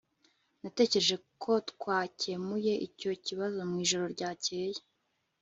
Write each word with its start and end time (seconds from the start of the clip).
Natekereje 0.61 1.15
ko 1.41 1.51
twakemuye 1.69 2.73
icyo 2.87 3.11
kibazo 3.25 3.59
mwijoro 3.69 4.05
ryakeye 4.15 4.79